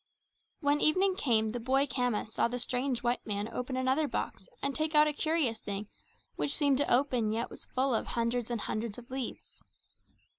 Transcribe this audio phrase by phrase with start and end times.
[0.61, 4.73] When evening came the boy Khama saw the strange white man open another box and
[4.73, 5.89] take out a curious thing
[6.35, 9.61] which seemed to open yet was full of hundreds and hundreds of leaves.